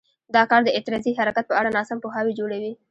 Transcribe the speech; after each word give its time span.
دا 0.35 0.43
کار 0.51 0.61
د 0.65 0.69
اعتراضي 0.77 1.11
حرکت 1.19 1.45
په 1.47 1.55
اړه 1.59 1.73
ناسم 1.77 1.97
پوهاوی 2.03 2.33
جوړوي. 2.39 2.71